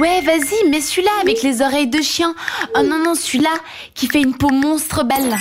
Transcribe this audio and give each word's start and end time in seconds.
Ouais, 0.00 0.20
vas-y, 0.20 0.68
mets 0.68 0.80
celui-là 0.80 1.10
avec 1.22 1.42
les 1.42 1.62
oreilles 1.62 1.86
de 1.86 2.02
chien. 2.02 2.34
Oh 2.76 2.82
non, 2.82 3.02
non, 3.02 3.14
celui-là 3.14 3.54
qui 3.94 4.08
fait 4.08 4.20
une 4.20 4.36
peau 4.36 4.50
monstre 4.50 5.04
belle. 5.04 5.34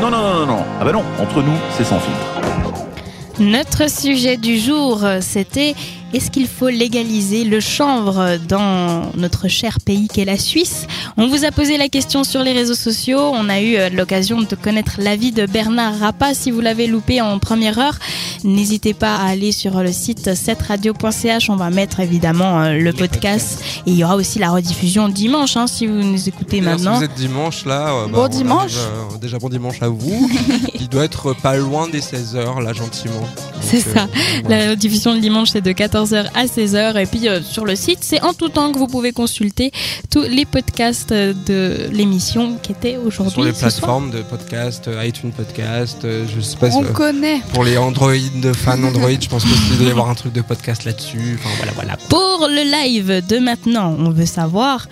Non, 0.00 0.10
non, 0.10 0.18
non, 0.18 0.34
non, 0.40 0.46
non. 0.46 0.64
Ah 0.80 0.84
bah 0.84 0.92
non, 0.92 1.04
entre 1.20 1.42
nous, 1.42 1.56
c'est 1.76 1.84
sans 1.84 2.00
filtre. 2.00 3.38
Notre 3.38 3.88
sujet 3.88 4.36
du 4.36 4.58
jour, 4.58 5.00
c'était 5.20 5.74
est-ce 6.14 6.30
qu'il 6.30 6.46
faut 6.46 6.68
légaliser 6.68 7.42
le 7.42 7.58
chanvre 7.58 8.38
dans 8.48 9.10
notre 9.16 9.48
cher 9.48 9.80
pays 9.80 10.06
qu'est 10.06 10.24
la 10.24 10.38
Suisse 10.38 10.86
On 11.16 11.26
vous 11.26 11.44
a 11.44 11.50
posé 11.50 11.76
la 11.76 11.88
question 11.88 12.22
sur 12.22 12.44
les 12.44 12.52
réseaux 12.52 12.74
sociaux. 12.74 13.18
On 13.18 13.48
a 13.48 13.60
eu 13.60 13.74
euh, 13.74 13.90
l'occasion 13.90 14.40
de 14.40 14.54
connaître 14.54 14.92
l'avis 14.98 15.32
de 15.32 15.44
Bernard 15.46 15.98
Rappa. 15.98 16.32
Si 16.34 16.52
vous 16.52 16.60
l'avez 16.60 16.86
loupé 16.86 17.20
en 17.20 17.40
première 17.40 17.80
heure, 17.80 17.98
n'hésitez 18.44 18.94
pas 18.94 19.16
à 19.16 19.26
aller 19.26 19.50
sur 19.50 19.82
le 19.82 19.90
site 19.90 20.28
7radio.ch. 20.28 21.50
On 21.50 21.56
va 21.56 21.70
mettre 21.70 21.98
évidemment 21.98 22.60
euh, 22.62 22.74
le 22.74 22.92
podcast 22.92 23.60
et 23.84 23.90
il 23.90 23.96
y 23.96 24.04
aura 24.04 24.14
aussi 24.14 24.38
la 24.38 24.50
rediffusion 24.50 25.08
dimanche 25.08 25.56
hein, 25.56 25.66
si 25.66 25.88
vous 25.88 25.94
nous 25.94 26.28
écoutez 26.28 26.60
maintenant. 26.60 26.92
Si 26.94 26.98
vous 26.98 27.04
êtes 27.06 27.14
dimanche 27.14 27.64
là, 27.64 27.88
euh, 27.88 28.06
Bon 28.06 28.26
on 28.26 28.28
dimanche. 28.28 28.74
déjà 29.20 29.40
bon 29.40 29.48
dimanche 29.48 29.82
à 29.82 29.88
vous. 29.88 30.30
Il 30.78 30.88
doit 30.88 31.04
être 31.04 31.34
pas 31.34 31.56
loin 31.56 31.88
des 31.88 32.00
16h 32.00 32.62
là, 32.62 32.72
gentiment. 32.72 33.26
C'est 33.62 33.80
ça. 33.80 34.06
La 34.48 34.76
diffusion 34.76 35.14
le 35.14 35.20
dimanche, 35.20 35.50
c'est 35.50 35.60
de 35.60 35.72
14h 36.04 36.26
à 36.34 36.46
16h. 36.46 37.00
Et 37.00 37.06
puis 37.06 37.28
euh, 37.28 37.40
sur 37.42 37.64
le 37.64 37.76
site, 37.76 37.98
c'est 38.02 38.20
en 38.22 38.32
tout 38.32 38.48
temps 38.48 38.72
que 38.72 38.78
vous 38.78 38.86
pouvez 38.86 39.12
consulter 39.12 39.72
tous 40.10 40.22
les 40.22 40.44
podcasts 40.44 41.12
euh, 41.12 41.32
de 41.46 41.88
l'émission 41.92 42.56
qui 42.62 42.72
était 42.72 42.96
aujourd'hui. 42.96 43.32
Sur 43.32 43.42
les 43.44 43.52
ce 43.52 43.58
soir. 43.58 43.70
plateformes 43.70 44.10
de 44.10 44.22
podcast, 44.22 44.88
euh, 44.88 45.04
iTunes 45.06 45.32
Podcast, 45.32 46.04
euh, 46.04 46.26
je 46.34 46.40
sais 46.40 46.56
pas 46.56 46.70
si, 46.70 46.76
On 46.76 46.84
euh, 46.84 46.92
connaît. 46.92 47.40
pour 47.52 47.64
les 47.64 47.78
Android, 47.78 48.14
de 48.42 48.52
fans 48.52 48.82
Android, 48.84 49.10
je 49.20 49.28
pense 49.28 49.44
qu'il 49.44 49.78
doit 49.78 49.86
y 49.86 49.90
avoir 49.90 50.08
un 50.08 50.14
truc 50.14 50.32
de 50.32 50.42
podcast 50.42 50.84
là-dessus. 50.84 51.38
Enfin 51.38 51.50
voilà, 51.56 51.72
voilà. 51.72 51.96
Pour 52.08 52.46
le 52.48 52.62
live 52.84 53.26
de 53.26 53.38
maintenant, 53.38 53.96
on 53.98 54.10
veut 54.10 54.26
savoir 54.26 54.86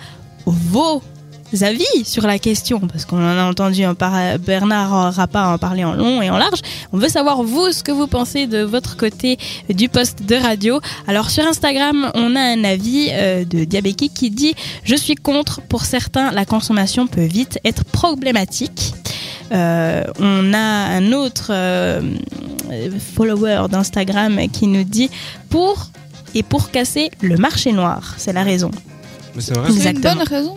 vos 0.45 1.01
avis 1.61 1.85
sur 2.05 2.25
la 2.25 2.39
question, 2.39 2.79
parce 2.79 3.05
qu'on 3.05 3.17
en 3.17 3.37
a 3.37 3.43
entendu 3.43 3.83
un 3.83 3.93
par- 3.93 4.39
Bernard 4.39 5.13
Rappa 5.13 5.47
en 5.49 5.57
parler 5.59 5.83
en 5.83 5.93
long 5.93 6.21
et 6.21 6.29
en 6.31 6.37
large. 6.37 6.61
On 6.91 6.97
veut 6.97 7.09
savoir, 7.09 7.43
vous, 7.43 7.71
ce 7.71 7.83
que 7.83 7.91
vous 7.91 8.07
pensez 8.07 8.47
de 8.47 8.63
votre 8.63 8.97
côté 8.97 9.37
du 9.69 9.89
poste 9.89 10.23
de 10.23 10.35
radio. 10.35 10.79
Alors, 11.07 11.29
sur 11.29 11.45
Instagram, 11.45 12.09
on 12.15 12.35
a 12.35 12.41
un 12.41 12.63
avis 12.63 13.09
euh, 13.11 13.45
de 13.45 13.65
Diabeki 13.65 14.09
qui 14.09 14.31
dit 14.31 14.55
«Je 14.83 14.95
suis 14.95 15.15
contre. 15.15 15.61
Pour 15.61 15.83
certains, 15.85 16.31
la 16.31 16.45
consommation 16.45 17.05
peut 17.05 17.25
vite 17.25 17.59
être 17.65 17.83
problématique. 17.83 18.93
Euh, 19.51 20.03
on 20.19 20.53
a 20.53 20.57
un 20.57 21.11
autre 21.11 21.47
euh, 21.51 22.01
follower 23.15 23.65
d'Instagram 23.69 24.39
qui 24.51 24.67
nous 24.67 24.83
dit 24.83 25.09
«Pour 25.49 25.89
et 26.35 26.41
pour 26.41 26.71
casser 26.71 27.11
le 27.21 27.37
marché 27.37 27.71
noir. 27.73 28.15
C'est 28.17 28.33
la 28.33 28.43
raison. 28.43 28.71
Mais 29.35 29.41
c'est 29.41 29.53
vrai. 29.55 29.69
C'est 29.71 29.91
une 29.91 29.99
bonne 29.99 30.23
raison. 30.23 30.55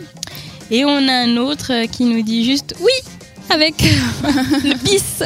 Et 0.71 0.85
on 0.85 1.09
a 1.09 1.13
un 1.13 1.37
autre 1.37 1.73
euh, 1.73 1.87
qui 1.87 2.05
nous 2.05 2.23
dit 2.23 2.45
juste 2.45 2.75
oui 2.81 2.93
avec 3.51 3.75
le 4.65 4.77
peace, 4.85 5.23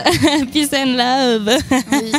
peace 0.52 0.74
and 0.74 0.96
love. 0.96 1.50
Oui. 1.92 2.12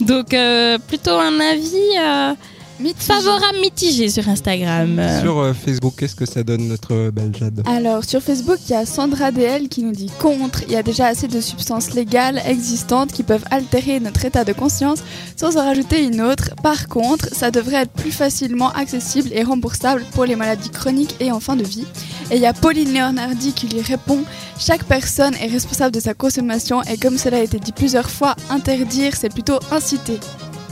Donc 0.00 0.32
euh, 0.32 0.78
plutôt 0.78 1.18
un 1.18 1.38
avis 1.38 1.98
euh, 1.98 2.34
Mitigé. 2.80 3.12
favorable 3.12 3.58
mitigé 3.60 4.08
sur 4.08 4.28
Instagram. 4.28 5.00
Sur 5.20 5.38
euh, 5.38 5.52
Facebook, 5.52 5.94
qu'est-ce 5.98 6.14
que 6.14 6.24
ça 6.24 6.42
donne 6.42 6.68
notre 6.68 6.94
euh, 6.94 7.10
belle 7.10 7.34
Jade 7.38 7.62
Alors, 7.66 8.04
sur 8.04 8.22
Facebook, 8.22 8.58
il 8.68 8.72
y 8.72 8.74
a 8.74 8.86
Sandra 8.86 9.32
DL 9.32 9.68
qui 9.68 9.82
nous 9.82 9.92
dit 9.92 10.10
contre. 10.18 10.62
Il 10.66 10.72
y 10.72 10.76
a 10.76 10.82
déjà 10.82 11.06
assez 11.06 11.28
de 11.28 11.40
substances 11.40 11.92
légales 11.92 12.40
existantes 12.46 13.12
qui 13.12 13.22
peuvent 13.22 13.44
altérer 13.50 14.00
notre 14.00 14.24
état 14.24 14.44
de 14.44 14.52
conscience 14.52 15.00
sans 15.36 15.56
en 15.56 15.64
rajouter 15.64 16.04
une 16.04 16.20
autre. 16.22 16.50
Par 16.62 16.88
contre, 16.88 17.26
ça 17.34 17.50
devrait 17.50 17.82
être 17.82 17.92
plus 17.92 18.12
facilement 18.12 18.70
accessible 18.72 19.30
et 19.32 19.42
remboursable 19.42 20.04
pour 20.12 20.24
les 20.24 20.36
maladies 20.36 20.70
chroniques 20.70 21.16
et 21.20 21.30
en 21.32 21.40
fin 21.40 21.56
de 21.56 21.64
vie. 21.64 21.86
Et 22.30 22.36
il 22.36 22.42
y 22.42 22.46
a 22.46 22.52
Pauline 22.52 22.94
Leonardi 22.94 23.52
qui 23.52 23.68
lui 23.68 23.82
répond 23.82 24.24
Chaque 24.58 24.84
personne 24.84 25.34
est 25.34 25.48
responsable 25.48 25.94
de 25.94 26.00
sa 26.00 26.14
consommation 26.14 26.82
et 26.82 26.96
comme 26.96 27.18
cela 27.18 27.38
a 27.38 27.40
été 27.40 27.58
dit 27.58 27.72
plusieurs 27.72 28.10
fois, 28.10 28.36
interdire, 28.50 29.16
c'est 29.16 29.32
plutôt 29.32 29.58
inciter. 29.70 30.18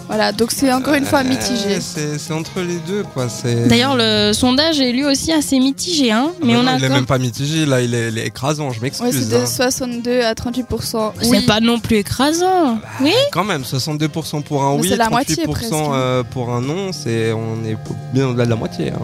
Voilà, 0.09 0.33
donc 0.33 0.51
c'est 0.53 0.73
encore 0.73 0.95
une 0.95 1.05
fois 1.05 1.21
Euh, 1.21 1.25
mitigé. 1.25 1.81
C'est 1.81 2.19
c'est 2.19 2.33
entre 2.33 2.61
les 2.61 2.77
deux, 2.87 3.03
quoi. 3.15 3.29
c'est- 3.29 3.69
D'ailleurs, 3.69 3.95
le 3.95 4.33
sondage 4.33 4.81
est 4.81 4.91
lui 4.91 5.05
aussi 5.05 5.33
assez 5.33 5.59
mitigé, 5.59 6.11
hein, 6.11 6.31
Ah 6.33 6.45
mais 6.45 6.55
bah 6.55 6.61
on 6.63 6.67
a 6.67 6.77
il 6.79 6.85
est 6.85 6.89
quand- 6.89 6.95
même 6.95 7.07
pas 7.07 7.19
mitigé, 7.19 7.67
là, 7.67 7.81
il 7.83 7.95
est, 7.95 8.09
il 8.09 8.19
est 8.19 8.27
écrasant, 8.27 8.71
je 8.71 8.77
Ouais, 8.81 8.85
m'excuse. 8.85 9.11
c'est 9.13 9.29
de 9.37 9.43
hein. 9.43 9.47
62 9.47 10.23
à 10.23 10.35
38%. 10.35 11.13
c'est 11.21 11.29
Oui. 11.29 11.41
pas 11.47 11.61
non 11.61 11.79
plus 11.79 11.97
écrasant. 11.99 12.79
Oui. 13.03 13.13
Quand 13.33 13.45
même, 13.45 13.65
62% 13.65 14.41
pour 14.41 14.65
un 14.65 14.77
Mais 14.77 14.81
oui, 14.83 14.89
c'est 14.89 14.97
la 14.97 15.09
38% 15.09 15.89
moitié, 15.89 15.95
euh, 15.95 16.23
pour 16.23 16.51
un 16.55 16.63
non, 16.63 16.91
c'est 16.93 17.33
on 17.33 17.63
est 17.67 17.77
bien 18.15 18.29
au-delà 18.29 18.47
de 18.47 18.51
la 18.51 18.57
moitié. 18.57 18.91
hein. 18.91 18.99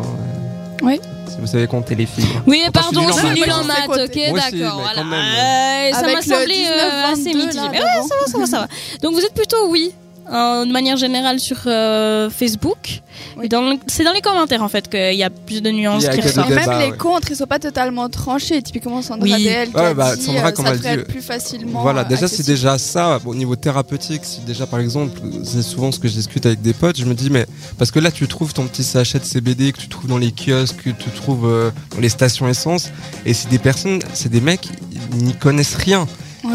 Oui. 0.82 1.00
Si 1.28 1.36
vous 1.40 1.46
savez 1.46 1.66
compter 1.66 1.94
les 1.94 2.06
filles. 2.06 2.24
Oui, 2.46 2.62
pardon, 2.72 3.02
je 3.08 3.12
suis 3.12 3.20
suis 3.20 3.28
nul 3.30 3.38
nul 3.44 3.52
en 3.52 3.64
maths. 3.64 3.88
ok, 3.88 4.18
d'accord. 4.34 4.80
voilà. 4.80 5.00
Euh, 5.00 5.92
ça 5.92 5.98
Avec 5.98 6.14
m'a 6.14 6.20
le 6.20 6.26
semblé 6.26 6.54
19, 6.54 6.92
euh, 6.92 7.12
assez 7.12 7.32
22 7.32 7.38
mitigé. 7.46 7.68
Mais 7.72 7.78
ouais, 7.78 7.84
ça 8.08 8.14
va, 8.20 8.26
ça 8.32 8.38
va, 8.38 8.46
ça 8.46 8.58
va. 8.60 8.68
Donc 9.02 9.14
vous 9.14 9.20
êtes 9.20 9.34
plutôt 9.34 9.68
oui, 9.68 9.92
euh, 9.92 10.03
de 10.30 10.72
manière 10.72 10.96
générale 10.96 11.38
sur 11.38 11.58
euh, 11.66 12.30
Facebook. 12.30 13.02
Oui. 13.36 13.48
C'est 13.86 14.04
dans 14.04 14.12
les 14.12 14.20
commentaires 14.20 14.62
en 14.62 14.68
fait 14.68 14.88
qu'il 14.88 15.14
y 15.14 15.22
a 15.22 15.30
plus 15.30 15.62
de 15.62 15.70
nuances 15.70 16.08
qui 16.08 16.20
ressortent. 16.20 16.48
Même 16.50 16.70
les 16.78 16.90
ouais. 16.90 16.96
contre, 16.96 17.30
ils 17.30 17.36
sont 17.36 17.46
pas 17.46 17.58
totalement 17.58 18.08
tranchés. 18.08 18.62
Typiquement, 18.62 19.02
Sandra 19.02 19.24
Oui. 19.36 19.44
DL 19.44 19.68
qui 19.68 19.74
Ouais, 19.76 19.86
a 19.86 19.94
bah, 19.94 20.16
dit 20.16 20.22
Sandra, 20.22 20.48
euh, 20.48 20.52
comme 20.52 20.66
ça 20.66 20.74
elle 20.84 20.98
dit, 20.98 21.04
plus 21.04 21.20
facilement. 21.22 21.82
Voilà, 21.82 22.02
euh, 22.02 22.04
déjà 22.04 22.28
c'est 22.28 22.46
déjà 22.46 22.78
ça 22.78 23.18
au 23.24 23.34
niveau 23.34 23.56
thérapeutique. 23.56 24.24
Si 24.24 24.40
déjà 24.40 24.66
par 24.66 24.80
exemple, 24.80 25.20
c'est 25.44 25.62
souvent 25.62 25.92
ce 25.92 25.98
que 25.98 26.08
je 26.08 26.14
discute 26.14 26.46
avec 26.46 26.62
des 26.62 26.72
potes, 26.72 26.98
je 26.98 27.04
me 27.04 27.14
dis 27.14 27.30
mais 27.30 27.46
parce 27.78 27.90
que 27.90 27.98
là 27.98 28.10
tu 28.10 28.26
trouves 28.28 28.52
ton 28.54 28.66
petit 28.66 28.84
sachet 28.84 29.18
de 29.18 29.24
CBD 29.24 29.72
que 29.72 29.78
tu 29.78 29.88
trouves 29.88 30.08
dans 30.08 30.18
les 30.18 30.32
kiosques, 30.32 30.82
que 30.84 30.90
tu 30.90 31.10
trouves 31.10 31.46
euh, 31.46 31.70
dans 31.94 32.00
les 32.00 32.08
stations 32.08 32.48
essence, 32.48 32.90
et 33.26 33.34
c'est 33.34 33.48
des 33.48 33.58
personnes, 33.58 34.00
c'est 34.12 34.30
des 34.30 34.40
mecs, 34.40 34.68
ils 35.12 35.24
n'y 35.24 35.34
connaissent 35.34 35.76
rien. 35.76 36.06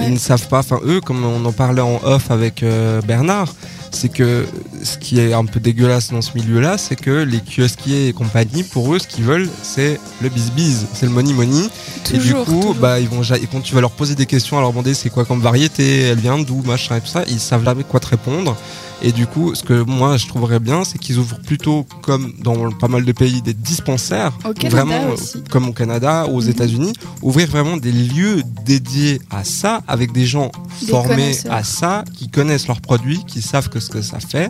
Ils 0.02 0.14
ne 0.14 0.18
savent 0.18 0.48
pas, 0.48 0.60
enfin 0.60 0.80
eux, 0.86 1.02
comme 1.02 1.24
on 1.24 1.44
en 1.46 1.52
parlait 1.52 1.82
en 1.82 2.00
off 2.04 2.32
avec 2.32 2.64
euh, 2.64 3.02
Bernard, 3.02 3.54
c'est 3.92 4.10
que 4.10 4.46
ce 4.84 4.98
qui 4.98 5.20
est 5.20 5.34
un 5.34 5.46
peu 5.46 5.60
dégueulasse 5.60 6.12
dans 6.12 6.22
ce 6.22 6.32
milieu-là, 6.36 6.78
c'est 6.78 6.96
que 6.96 7.24
les 7.24 7.40
kiosquiers 7.40 8.08
et 8.10 8.14
compagnie, 8.14 8.64
pour 8.64 8.94
eux, 8.94 9.00
ce 9.00 9.08
qu'ils 9.08 9.24
veulent, 9.24 9.50
c'est 9.64 10.00
le 10.22 10.30
biz-biz, 10.30 10.86
c'est 10.94 11.06
le 11.06 11.12
money-money. 11.12 11.68
Et 12.14 12.18
du 12.18 12.34
coup, 12.34 12.44
toujours. 12.46 12.76
bah, 12.76 13.00
ils 13.00 13.08
vont, 13.08 13.22
et 13.24 13.48
quand 13.52 13.62
tu 13.62 13.74
vas 13.76 13.82
leur 13.82 13.92
poser 13.92 14.16
des 14.16 14.26
questions, 14.26 14.58
à 14.58 14.62
leur 14.62 14.72
demander 14.72 14.94
c'est 14.94 15.10
quoi 15.10 15.26
comme 15.26 15.42
variété, 15.42 16.02
elle 16.02 16.20
vient 16.20 16.40
d'où, 16.40 16.62
machin 16.64 16.98
et 16.98 17.02
tout 17.02 17.08
ça, 17.08 17.24
ils 17.28 17.40
savent 17.40 17.64
jamais 17.66 17.84
quoi 17.84 18.00
te 18.00 18.08
répondre. 18.08 18.56
Et 19.02 19.14
du 19.14 19.28
coup, 19.28 19.56
ce 19.56 19.64
que 19.64 19.82
moi 19.82 20.18
je 20.18 20.28
trouverais 20.28 20.60
bien, 20.60 20.84
c'est 20.84 20.98
qu'ils 20.98 21.20
ouvrent 21.20 21.40
plutôt, 21.40 21.86
comme 22.02 22.34
dans 22.44 22.70
pas 22.72 22.90
mal 22.90 23.06
de 23.06 23.12
pays, 23.14 23.42
des 23.42 23.54
dispensaires, 23.54 24.34
Au 24.44 24.52
vraiment, 24.70 25.12
aussi. 25.12 25.42
comme 25.50 25.70
au 25.70 25.72
Canada, 25.72 26.26
aux 26.28 26.42
Mhm. 26.42 26.50
États-Unis, 26.50 26.94
ouvrir 27.22 27.48
vraiment 27.50 27.78
des 27.78 27.94
lieux 27.94 28.44
dédiés 28.66 29.22
à 29.32 29.46
ça, 29.46 29.82
avec 29.88 30.12
des 30.12 30.26
gens 30.26 30.52
formés 30.88 31.36
à 31.50 31.64
ça, 31.64 32.04
qui 32.14 32.30
connaissent 32.30 32.68
leurs 32.68 32.82
produits, 32.82 33.24
qui 33.28 33.42
savent 33.42 33.70
que 33.70 33.80
ce 33.80 33.90
que 33.90 34.02
ça 34.02 34.20
fait. 34.20 34.50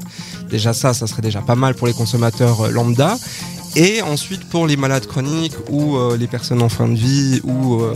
Déjà 0.50 0.74
ça, 0.74 0.94
ça 0.94 1.08
serait 1.08 1.22
déjà 1.22 1.42
pas 1.42 1.56
mal 1.56 1.76
pour 1.76 1.88
les 1.88 1.94
consommateurs 1.94 2.62
euh, 2.62 2.72
lambda. 2.72 3.18
Et 3.76 4.02
ensuite 4.02 4.46
pour 4.50 4.66
les 4.66 4.78
malades 4.78 5.06
chroniques 5.06 5.56
ou 5.70 5.98
euh, 5.98 6.18
les 6.18 6.28
personnes 6.28 6.62
en 6.62 6.70
fin 6.70 6.88
de 6.88 6.96
vie 6.96 7.40
ou 7.44 7.82
euh, 7.82 7.94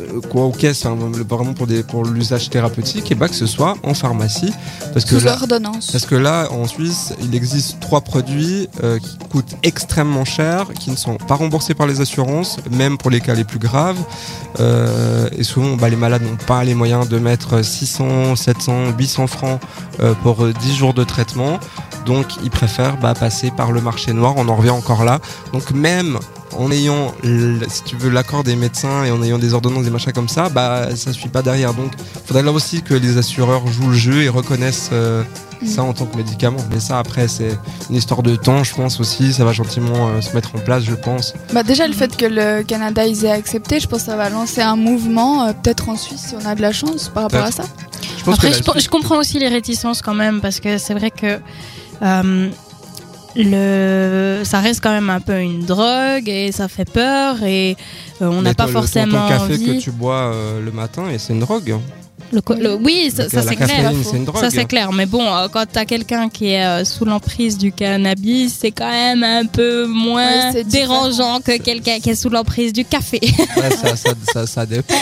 euh, 0.00 0.20
quoi 0.30 0.44
ok 0.46 0.66
c'est 0.74 0.86
un- 0.86 0.94
vraiment 1.28 1.52
pour 1.54 1.66
des 1.66 1.82
pour 1.82 2.04
l'usage 2.04 2.50
thérapeutique 2.50 3.10
et 3.12 3.14
bah 3.14 3.28
que 3.28 3.34
ce 3.34 3.46
soit 3.46 3.74
en 3.82 3.94
pharmacie 3.94 4.52
parce 4.92 5.04
que 5.04 5.18
Sous 5.18 5.24
là, 5.26 5.34
ordonnance. 5.34 5.90
parce 5.92 6.06
que 6.06 6.14
là, 6.14 6.48
en 6.52 6.66
Suisse, 6.66 7.12
il 7.22 7.34
existe 7.34 7.80
trois 7.80 8.00
produits 8.00 8.68
euh, 8.82 8.98
qui 8.98 9.18
coûtent 9.30 9.54
extrêmement 9.62 10.24
cher, 10.24 10.66
qui 10.78 10.90
ne 10.90 10.96
sont 10.96 11.16
pas 11.16 11.34
remboursés 11.34 11.74
par 11.74 11.86
les 11.86 12.00
assurances, 12.00 12.56
même 12.70 12.96
pour 12.96 13.10
les 13.10 13.20
cas 13.20 13.34
les 13.34 13.44
plus 13.44 13.58
graves. 13.58 13.98
Euh, 14.60 15.28
et 15.36 15.42
souvent, 15.44 15.76
bah, 15.76 15.88
les 15.90 15.96
malades 15.96 16.22
n'ont 16.22 16.36
pas 16.46 16.64
les 16.64 16.74
moyens 16.74 17.08
de 17.08 17.18
mettre 17.18 17.62
600, 17.62 18.36
700, 18.36 18.92
800 18.98 19.26
francs 19.26 19.60
euh, 20.00 20.14
pour 20.22 20.44
euh, 20.44 20.52
10 20.60 20.74
jours 20.76 20.94
de 20.94 21.04
traitement. 21.04 21.58
Donc, 22.06 22.26
ils 22.42 22.50
préfèrent 22.50 22.96
bah, 22.98 23.14
passer 23.14 23.50
par 23.50 23.72
le 23.72 23.80
marché 23.80 24.12
noir. 24.12 24.34
On 24.36 24.48
en 24.48 24.56
revient 24.56 24.70
encore 24.70 25.04
là. 25.04 25.18
Donc, 25.52 25.72
même 25.72 26.18
en 26.52 26.70
ayant, 26.70 27.14
si 27.68 27.82
tu 27.84 27.96
veux, 27.96 28.10
l'accord 28.10 28.44
des 28.44 28.56
médecins 28.56 29.04
et 29.04 29.10
en 29.10 29.22
ayant 29.22 29.38
des 29.38 29.54
ordonnances, 29.54 29.84
des 29.84 29.90
machins 29.90 30.12
comme 30.12 30.28
ça, 30.28 30.48
bah, 30.48 30.94
ça 30.94 31.12
suit 31.12 31.28
pas 31.28 31.42
derrière. 31.42 31.74
Donc, 31.74 31.92
faudrait 32.24 32.42
là 32.42 32.52
aussi 32.52 32.82
que 32.82 32.94
les 32.94 33.18
assureurs 33.18 33.66
jouent 33.66 33.90
le 33.90 33.96
jeu 33.96 34.22
et 34.22 34.28
reconnaissent 34.28 34.90
euh, 34.92 35.22
ça 35.64 35.82
en 35.82 35.92
tant 35.92 36.06
que 36.06 36.16
médicament. 36.16 36.58
Mais 36.70 36.80
ça, 36.80 36.98
après, 36.98 37.28
c'est 37.28 37.58
une 37.90 37.96
histoire 37.96 38.22
de 38.22 38.36
temps, 38.36 38.64
je 38.64 38.74
pense 38.74 39.00
aussi. 39.00 39.32
Ça 39.32 39.44
va 39.44 39.52
gentiment 39.52 40.08
euh, 40.08 40.20
se 40.20 40.34
mettre 40.34 40.54
en 40.54 40.58
place, 40.58 40.84
je 40.84 40.94
pense. 40.94 41.34
Bah 41.52 41.62
déjà 41.62 41.86
le 41.86 41.94
fait 41.94 42.16
que 42.16 42.26
le 42.26 42.62
Canada 42.62 43.06
ils 43.06 43.24
aient 43.24 43.30
accepté, 43.30 43.80
je 43.80 43.86
pense 43.86 44.00
que 44.00 44.06
ça 44.06 44.16
va 44.16 44.28
lancer 44.28 44.60
un 44.60 44.76
mouvement, 44.76 45.46
euh, 45.46 45.52
peut-être 45.52 45.88
en 45.88 45.96
Suisse 45.96 46.26
si 46.28 46.34
on 46.34 46.46
a 46.46 46.54
de 46.54 46.62
la 46.62 46.72
chance 46.72 47.08
par 47.08 47.24
rapport 47.24 47.44
à 47.44 47.50
ça. 47.50 47.64
Je 48.18 48.24
pense 48.24 48.34
Après, 48.34 48.50
que 48.50 48.80
je, 48.80 48.88
comprends 48.88 49.18
aussi 49.18 49.38
les 49.38 49.48
réticences 49.48 50.02
quand 50.02 50.14
même, 50.14 50.40
parce 50.40 50.60
que 50.60 50.78
c'est 50.78 50.94
vrai 50.94 51.10
que 51.10 51.38
euh, 52.02 52.50
le, 53.44 54.40
ça 54.44 54.60
reste 54.60 54.80
quand 54.82 54.90
même 54.92 55.10
un 55.10 55.20
peu 55.20 55.38
une 55.40 55.60
drogue 55.64 56.28
et 56.28 56.52
ça 56.52 56.68
fait 56.68 56.88
peur 56.90 57.42
et 57.42 57.76
euh, 58.22 58.26
on 58.26 58.42
n'a 58.42 58.54
pas 58.54 58.64
toi, 58.64 58.66
le- 58.66 58.72
ton- 58.74 58.80
forcément 58.80 59.22
ton 59.22 59.28
café 59.28 59.54
envie. 59.54 59.78
que 59.78 59.82
tu 59.82 59.90
bois 59.90 60.32
euh, 60.34 60.60
le 60.64 60.70
matin 60.72 61.04
et 61.10 61.18
c'est 61.18 61.32
une 61.32 61.40
drogue. 61.40 61.76
Le 62.32 62.74
oui, 62.74 63.10
ça, 63.14 63.28
c'est 63.28 63.56
clair. 63.56 63.92
drogue. 64.24 64.40
Ça 64.40 64.50
c'est 64.50 64.64
clair, 64.64 64.92
mais 64.92 65.06
bon, 65.06 65.24
euh, 65.24 65.48
quand 65.48 65.64
t'as 65.70 65.84
quelqu'un 65.84 66.28
qui 66.28 66.48
est 66.50 66.64
euh, 66.64 66.84
sous 66.84 67.04
l'emprise 67.04 67.56
du 67.56 67.72
cannabis, 67.72 68.56
c'est 68.60 68.70
quand 68.70 68.90
même 68.90 69.22
un 69.22 69.46
peu 69.46 69.86
moins 69.86 70.52
Ouais, 70.52 70.64
dérangeant 70.64 71.40
que 71.40 71.56
quelqu'un 71.58 71.98
qui 72.00 72.10
est 72.10 72.14
sous 72.14 72.28
l'emprise 72.30 72.72
du 72.72 72.84
café. 72.84 73.20
Ouais, 73.56 73.70
ça, 73.70 73.96
ça, 73.96 74.10
ça, 74.32 74.46
ça 74.56 74.66
dépend. 74.66 74.94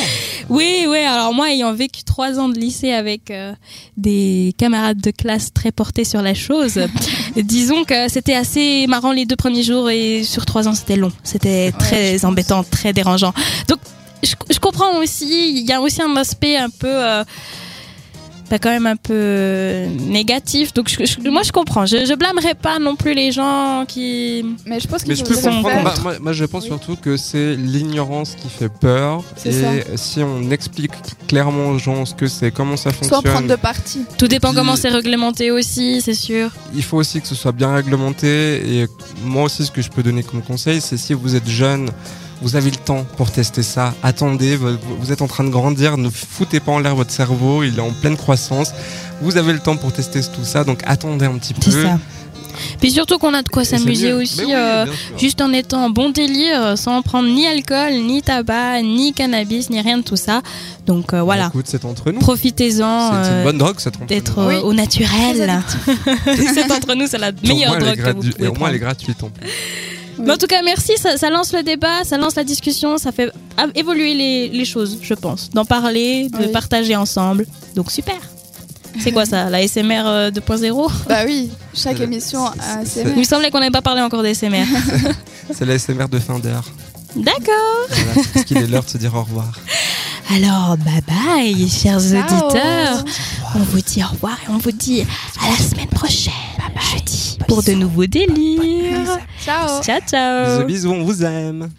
oui, 0.49 0.87
oui. 0.89 0.99
Alors 0.99 1.33
moi, 1.35 1.51
ayant 1.53 1.73
vécu 1.73 2.03
trois 2.05 2.39
ans 2.39 2.49
de 2.49 2.59
lycée 2.59 2.93
avec 2.93 3.31
euh, 3.31 3.53
des 3.97 4.55
camarades 4.59 5.01
de 5.01 5.11
classe 5.11 5.53
très 5.53 5.73
portés 5.73 6.05
sur 6.05 6.21
la 6.23 6.35
chose, 6.35 6.79
disons 7.37 7.85
que 7.85 8.09
c'était 8.09 8.35
assez 8.35 8.87
marrant 8.87 9.13
les 9.13 9.25
deux 9.27 9.37
premiers 9.37 9.63
jours 9.63 9.89
et 9.91 10.23
sur 10.25 10.45
trois 10.47 10.69
ans 10.69 10.75
c'était 10.75 10.97
long. 10.97 11.13
C'était 11.23 11.73
très 11.73 12.25
embêtant, 12.25 12.65
très 12.65 12.93
dérangeant. 12.93 13.33
Donc 13.69 13.79
je, 14.23 14.35
je 14.51 14.59
comprends 14.75 14.99
aussi. 15.01 15.53
Il 15.61 15.67
y 15.69 15.73
a 15.73 15.81
aussi 15.81 16.03
un 16.03 16.15
aspect 16.17 16.57
un 16.57 16.71
peu. 16.71 16.89
euh, 16.91 17.25
bah, 18.51 18.59
quand 18.59 18.69
même 18.69 18.87
un 18.87 18.97
peu 18.97 19.15
euh, 19.17 19.87
négatif 20.07 20.75
donc 20.75 20.91
je- 20.91 21.07
je- 21.07 21.31
moi 21.31 21.43
je 21.43 21.51
comprends 21.51 21.87
je, 21.87 22.05
je 22.05 22.13
blâmerai 22.15 22.53
pas 22.55 22.79
non 22.79 22.95
plus 22.95 23.15
les 23.15 23.33
gens 23.33 23.87
qui 23.89 24.45
Mais 24.67 24.81
je 24.81 24.87
pense 24.87 25.01
qu'il 25.03 25.13
Mais 25.13 25.17
je 25.17 25.25
faut 25.25 25.31
peux 25.31 25.35
sont 25.35 25.51
comprendre. 25.63 25.85
contre. 25.91 26.03
Moi, 26.03 26.13
moi- 26.13 26.19
moi, 26.21 26.33
je 26.35 26.45
pense 26.45 26.65
surtout 26.67 26.97
que 26.97 27.17
c'est 27.17 27.57
l'ignorance 27.57 28.37
qui 28.41 28.51
fait 28.51 28.69
peur. 28.69 29.25
Et 29.47 29.83
si 29.97 30.21
on 30.23 30.51
explique 30.51 30.93
clairement 31.27 31.69
aux 31.71 31.79
gens 31.79 32.05
ce 32.05 32.15
que 32.15 32.27
c'est, 32.27 32.51
comment 32.51 32.77
ça 32.77 32.91
Soit 32.93 33.09
prendre 33.09 33.29
fonctionne, 33.29 33.47
de 33.47 33.57
parti. 33.57 34.01
tout 34.19 34.29
dépend 34.29 34.49
puis- 34.51 34.59
comment 34.59 34.77
c'est 34.77 34.91
réglementé 34.91 35.51
aussi 35.51 36.03
c'est 36.03 36.13
sûr 36.15 36.51
il 36.75 36.83
faut 36.83 36.99
aussi 36.99 37.23
que 37.23 37.27
ce 37.27 37.35
soit 37.35 37.53
bien 37.53 37.75
réglementé. 37.75 38.29
Et 38.81 38.87
moi 39.25 39.45
aussi, 39.45 39.65
ce 39.65 39.71
que 39.71 39.81
je 39.81 39.89
peux 39.89 40.03
donner 40.03 40.23
comme 40.23 40.43
conseil, 40.43 40.83
c'est 40.83 40.99
si 40.99 41.15
vous 41.15 41.35
êtes 41.35 41.49
jeune, 41.49 41.89
vous 42.45 42.57
avez 42.57 42.71
le 42.71 42.77
temps 42.77 43.05
pour 43.17 43.31
tester 43.33 43.63
ça. 43.63 43.95
Attendez, 44.03 44.57
vous 44.57 45.13
êtes 45.13 45.23
en 45.23 45.27
train 45.27 45.45
de 45.45 45.49
grandir, 45.49 45.97
ne 45.97 46.11
foutez 46.11 46.61
pas 46.61 46.73
en 46.73 46.79
l'air 46.79 46.95
votre 46.95 47.11
cerveau, 47.11 47.65
il 47.65 47.79
est 47.79 47.81
en 47.81 47.91
pleine 47.91 48.19
croissance. 48.19 48.73
Vous 49.23 49.39
avez 49.39 49.55
le 49.55 49.61
temps 49.61 49.77
pour 49.77 49.93
tester 49.93 50.21
tout 50.21 50.45
ça, 50.45 50.63
donc 50.63 50.81
attendez 50.85 51.25
un 51.25 51.39
petit 51.39 51.55
peu. 51.55 51.71
c'est 51.71 51.83
ça 51.83 51.99
puis 52.81 52.93
surtout 52.93 53.19
qu'on 53.19 53.35
a 53.35 53.43
de 53.43 53.49
quoi 53.49 53.65
s'amuser 53.65 54.13
aussi 54.13 54.45
oui, 54.45 54.53
euh, 54.55 54.87
juste 55.19 55.41
en 55.41 55.53
étant 55.53 55.87
en 55.87 55.91
bon 55.91 56.11
délire 56.11 56.79
sans 56.79 57.03
prendre 57.03 57.29
ni 57.29 57.49
alcool 57.49 57.95
ni 58.07 58.23
tabac 58.23 58.81
ni 58.83 59.13
cannabis 59.13 59.71
ni 59.71 59.81
rien 59.81 59.99
de 59.99 60.05
tout 60.05 60.15
ça 60.15 60.41
donc 60.87 61.13
euh, 61.13 61.23
voilà 61.23 61.47
Écoute, 61.49 61.67
c'est 61.69 61.85
entre 61.85 62.13
nous. 62.13 62.21
profitez-en 62.21 63.11
C'est 63.11 63.17
une 63.17 63.25
euh, 63.25 63.45
bonne 63.45 63.59
drogue, 63.59 63.77
cette 63.79 64.05
d'être 64.07 64.39
euh, 64.39 64.49
Oui. 64.49 64.55
au 64.63 64.73
naturel 64.73 65.63
c'est 66.27 66.71
entre 66.71 66.95
nous 66.95 67.07
c'est 67.07 67.19
la 67.19 67.33
meilleure 67.33 67.79
drogue 67.79 67.97
que 67.97 68.11
vous 68.11 68.31
pouvez 68.31 68.45
Et 68.45 68.49
au 68.49 68.55
moins, 68.55 68.69
elle 68.69 68.77
est 68.77 68.81
gratuite 68.81 69.23
en 69.23 69.31
plus. 69.31 69.49
Mais 70.19 70.33
en 70.33 70.37
tout 70.37 70.47
cas, 70.47 70.63
merci. 70.65 70.93
Ça, 70.97 71.17
ça 71.17 71.31
lance 71.31 71.53
le 71.53 71.63
débat, 71.63 72.05
ça 72.05 72.17
lance 72.19 72.37
la 72.37 72.45
discussion, 72.45 72.99
ça 72.99 73.13
fait 73.13 73.31
évoluer 73.75 74.15
les, 74.15 74.49
les 74.49 74.65
choses, 74.65 74.99
je 75.03 75.15
pense. 75.15 75.51
D'en 75.51 75.65
parler, 75.65 76.29
de 76.29 76.45
Oui. 76.47 76.53
partager 76.53 76.97
ensemble. 76.97 77.47
Donc 77.75 77.91
super. 77.91 78.15
C'est 79.01 79.11
quoi 79.11 79.27
ça, 79.27 79.51
la 79.51 79.67
SMR 79.67 80.03
euh, 80.07 80.31
2.0 80.31 80.89
Bah 81.09 81.23
oui, 81.27 81.51
chaque 81.75 81.97
C'est- 81.97 82.05
émission 82.05 82.47
a 82.47 82.53
un 82.79 82.85
c'est- 82.85 83.01
Il 83.01 83.09
SMR. 83.09 83.17
me 83.19 83.25
semblait 83.25 83.51
qu'on 83.51 83.59
n'avait 83.59 83.73
pas 83.73 83.83
parlé 83.83 84.01
encore 84.03 84.23
des 84.23 84.35
SMR. 84.35 84.65
C'est 85.53 85.67
la 85.67 85.75
SMR 85.79 86.09
de 86.09 86.19
fin 86.21 86.39
d'heure. 86.39 86.65
D'accord. 87.17 87.87
Voilà, 87.91 88.29
parce 88.33 88.45
qu'il 88.45 88.57
est 88.57 88.67
l'heure 88.69 88.85
de 88.85 88.89
se 88.91 88.99
dire 88.99 89.15
au 89.15 89.23
revoir. 89.23 89.53
Alors, 90.31 90.77
bye 90.79 91.03
bye, 91.07 91.69
chers 91.69 92.01
Ciao. 92.01 92.21
auditeurs. 92.23 93.05
On 93.57 93.59
vous 93.59 93.81
dit 93.81 94.03
au 94.03 94.07
revoir 94.07 94.37
et 94.47 94.51
on 94.51 94.59
vous 94.59 94.73
dit 94.73 95.03
à 95.03 95.51
la 95.51 95.57
semaine 95.57 95.89
prochaine, 95.89 96.33
pour 97.55 97.63
de 97.63 97.73
nouveaux 97.73 98.07
délires. 98.07 99.19
Ciao. 99.45 99.81
Ciao, 99.83 100.01
ciao. 100.09 100.67
Bisous, 100.67 100.67
bisous, 100.67 100.91
on 100.91 101.05
vous 101.05 101.25
aime. 101.25 101.71